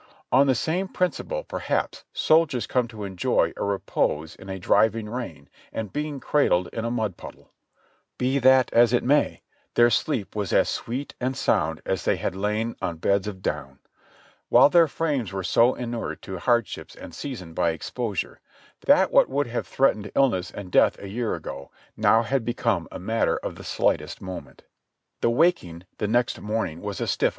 [0.31, 5.93] On the same principle perhaps soldiers come to enjoy repose in a driving rain and
[5.93, 7.51] being cradled in a mud puddle;
[8.17, 9.43] be that as it may,
[9.75, 13.43] their sleep was as sweet and sound as if they had lain on beds of
[13.43, 13.77] down,
[14.49, 18.39] while their frames were so inured to hardships and seasoned by exposure,
[18.87, 22.97] that what would have threatened illness and death a year ago, now had become a
[22.97, 24.63] mat ter of the slightest moment.
[25.19, 27.29] The waking the next morning was a stif?